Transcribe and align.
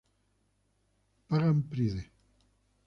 Pagan 1.27 1.61
Pride. 1.69 2.09